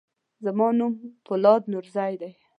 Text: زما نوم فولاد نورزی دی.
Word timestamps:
زما 0.45 0.67
نوم 0.79 0.93
فولاد 1.25 1.61
نورزی 1.71 2.13
دی. 2.21 2.31